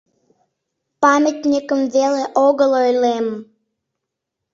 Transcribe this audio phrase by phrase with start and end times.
[1.01, 3.27] Памятникым веле огыл ойлем.